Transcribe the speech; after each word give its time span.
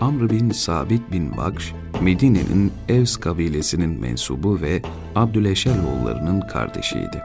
Amr 0.00 0.30
bin 0.30 0.50
Sabit 0.50 1.12
bin 1.12 1.36
Vakş, 1.36 1.74
Medine'nin 2.00 2.72
Evs 2.88 3.16
kabilesinin 3.16 4.00
mensubu 4.00 4.60
ve 4.60 4.82
Abdüleşeloğullarının 5.14 6.40
kardeşiydi. 6.40 7.22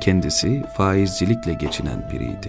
Kendisi 0.00 0.64
faizcilikle 0.76 1.52
geçinen 1.52 2.10
biriydi. 2.12 2.48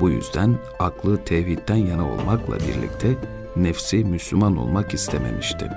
Bu 0.00 0.10
yüzden 0.10 0.54
aklı 0.78 1.24
tevhidden 1.24 1.76
yana 1.76 2.08
olmakla 2.08 2.56
birlikte 2.56 3.08
nefsi 3.56 4.04
Müslüman 4.04 4.56
olmak 4.56 4.94
istememişti. 4.94 5.70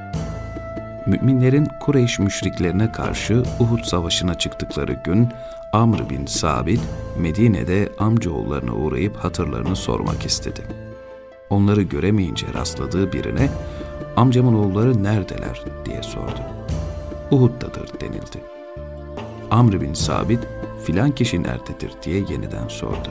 Müminlerin 1.08 1.68
Kureyş 1.80 2.20
müşriklerine 2.20 2.92
karşı 2.92 3.44
Uhud 3.60 3.84
Savaşı'na 3.84 4.34
çıktıkları 4.34 4.94
gün 5.04 5.30
Amr 5.74 6.10
bin 6.10 6.26
Sabit 6.26 6.82
Medine'de 7.18 7.90
amcaoğullarına 8.00 8.74
uğrayıp 8.74 9.18
hatırlarını 9.18 9.76
sormak 9.76 10.26
istedi. 10.26 10.81
Onları 11.52 11.82
göremeyince 11.82 12.48
rastladığı 12.54 13.14
birine 13.14 13.50
amcamın 14.16 14.54
oğulları 14.54 15.04
neredeler 15.04 15.64
diye 15.86 16.04
sordu. 16.04 16.42
Uhud'dadır 17.32 18.00
denildi. 18.02 18.44
Amr 19.52 19.82
bin 19.82 19.94
Sabit 19.94 20.40
filan 20.84 21.12
kişi 21.12 21.44
nerededir 21.44 21.92
diye 22.04 22.18
yeniden 22.30 22.68
sordu. 22.68 23.10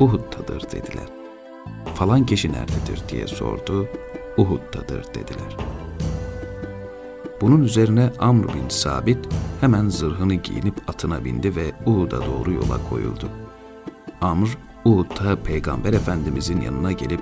Uhud'dadır 0.00 0.62
dediler. 0.62 1.06
Falan 1.94 2.26
kişi 2.26 2.52
nerededir 2.52 3.02
diye 3.08 3.26
sordu. 3.26 3.88
Uhud'dadır 4.36 5.04
dediler. 5.14 5.56
Bunun 7.40 7.62
üzerine 7.62 8.10
Amr 8.18 8.54
bin 8.54 8.68
Sabit 8.68 9.18
hemen 9.60 9.88
zırhını 9.88 10.34
giyinip 10.34 10.74
atına 10.88 11.24
bindi 11.24 11.56
ve 11.56 11.72
Uhud'a 11.86 12.26
doğru 12.26 12.52
yola 12.52 12.88
koyuldu. 12.90 13.28
Amr, 14.20 14.58
Uhud'da 14.84 15.42
Peygamber 15.42 15.92
Efendimizin 15.92 16.60
yanına 16.60 16.92
gelip 16.92 17.20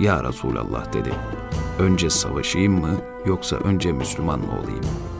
''Ya 0.00 0.24
Resulallah'' 0.24 0.92
dedi. 0.92 1.12
''Önce 1.78 2.10
savaşayım 2.10 2.80
mı 2.80 2.90
yoksa 3.26 3.56
önce 3.56 3.92
Müslüman 3.92 4.40
mı 4.40 4.46
olayım?'' 4.62 5.16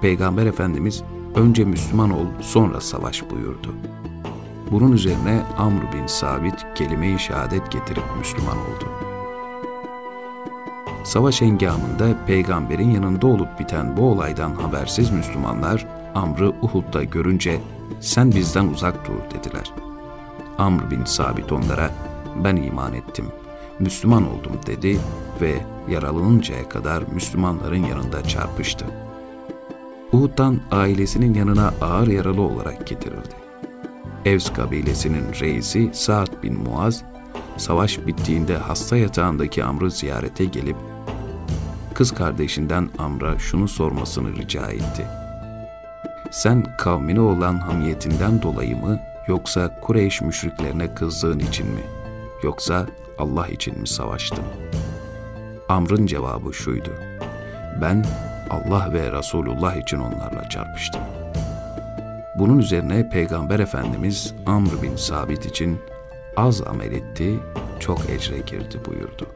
Peygamber 0.00 0.46
Efendimiz 0.46 1.02
önce 1.34 1.64
Müslüman 1.64 2.10
ol 2.10 2.26
sonra 2.40 2.80
savaş 2.80 3.30
buyurdu. 3.30 3.74
Bunun 4.70 4.92
üzerine 4.92 5.42
Amr 5.58 5.92
bin 5.92 6.06
Sabit 6.06 6.66
kelime-i 6.74 7.18
şehadet 7.18 7.72
getirip 7.72 8.04
Müslüman 8.18 8.56
oldu. 8.56 8.84
Savaş 11.04 11.42
engamında 11.42 12.24
peygamberin 12.26 12.90
yanında 12.90 13.26
olup 13.26 13.60
biten 13.60 13.96
bu 13.96 14.10
olaydan 14.10 14.54
habersiz 14.54 15.10
Müslümanlar 15.10 15.86
Amr'ı 16.14 16.52
Uhud'da 16.62 17.04
görünce 17.04 17.60
sen 18.00 18.32
bizden 18.32 18.66
uzak 18.66 19.06
dur 19.06 19.38
dediler. 19.38 19.72
Amr 20.58 20.90
bin 20.90 21.04
Sabit 21.04 21.52
onlara 21.52 21.90
ben 22.44 22.56
iman 22.56 22.94
ettim, 22.94 23.26
Müslüman 23.80 24.30
oldum 24.30 24.52
dedi 24.66 24.98
ve 25.40 25.54
yaralanıncaya 25.90 26.68
kadar 26.68 27.02
Müslümanların 27.14 27.84
yanında 27.86 28.24
çarpıştı. 28.24 28.84
Uhud'dan 30.12 30.60
ailesinin 30.70 31.34
yanına 31.34 31.74
ağır 31.80 32.08
yaralı 32.08 32.42
olarak 32.42 32.86
getirildi. 32.86 33.34
Evs 34.24 34.52
kabilesinin 34.52 35.24
reisi 35.40 35.90
Sa'd 35.92 36.42
bin 36.42 36.54
Muaz, 36.54 37.02
savaş 37.56 38.06
bittiğinde 38.06 38.56
hasta 38.56 38.96
yatağındaki 38.96 39.64
Amr'ı 39.64 39.90
ziyarete 39.90 40.44
gelip, 40.44 40.76
kız 41.94 42.14
kardeşinden 42.14 42.88
Amr'a 42.98 43.38
şunu 43.38 43.68
sormasını 43.68 44.36
rica 44.36 44.66
etti. 44.66 45.06
Sen 46.30 46.76
kavmine 46.78 47.20
olan 47.20 47.58
hamiyetinden 47.58 48.42
dolayı 48.42 48.76
mı, 48.76 49.00
yoksa 49.28 49.80
Kureyş 49.80 50.20
müşriklerine 50.20 50.94
kızdığın 50.94 51.38
için 51.38 51.66
mi, 51.66 51.82
yoksa 52.42 52.86
Allah 53.18 53.48
için 53.48 53.80
mi 53.80 53.88
savaştın? 53.88 54.44
Amr'ın 55.68 56.06
cevabı 56.06 56.54
şuydu, 56.54 56.90
ben 57.80 58.04
Allah 58.50 58.92
ve 58.92 59.12
Resulullah 59.12 59.76
için 59.76 59.98
onlarla 59.98 60.48
çarpıştım. 60.48 61.00
Bunun 62.38 62.58
üzerine 62.58 63.08
Peygamber 63.08 63.60
Efendimiz 63.60 64.34
Amr 64.46 64.82
bin 64.82 64.96
Sabit 64.96 65.46
için 65.46 65.78
az 66.36 66.62
amel 66.62 66.92
etti, 66.92 67.34
çok 67.80 68.10
ecre 68.10 68.38
girdi 68.38 68.80
buyurdu. 68.86 69.26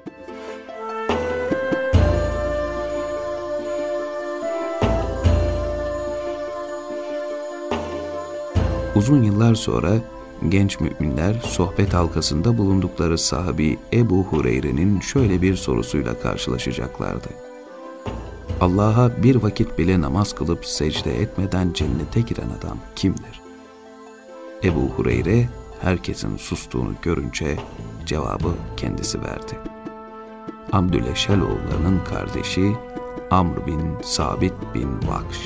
Uzun 8.94 9.22
yıllar 9.22 9.54
sonra 9.54 9.92
genç 10.50 10.80
müminler 10.80 11.34
sohbet 11.34 11.94
halkasında 11.94 12.58
bulundukları 12.58 13.19
sahabi 13.19 13.78
Ebu 13.92 14.25
Hureyre'nin 14.25 15.00
şöyle 15.00 15.42
bir 15.42 15.56
sorusuyla 15.56 16.20
karşılaşacaklardı. 16.20 17.28
Allah'a 18.60 19.22
bir 19.22 19.36
vakit 19.36 19.78
bile 19.78 20.00
namaz 20.00 20.34
kılıp 20.34 20.66
secde 20.66 21.20
etmeden 21.20 21.72
cennete 21.72 22.20
giren 22.20 22.50
adam 22.60 22.78
kimdir? 22.97 23.41
Ebu 24.64 24.80
Hureyre 24.80 25.48
herkesin 25.80 26.36
sustuğunu 26.36 26.94
görünce 27.03 27.56
cevabı 28.06 28.54
kendisi 28.76 29.22
verdi. 29.22 29.59
Abdüleşeloğullarının 30.72 32.00
kardeşi 32.04 32.72
Amr 33.30 33.66
bin 33.66 33.80
Sabit 34.03 34.54
bin 34.74 34.88
Vakş. 35.09 35.38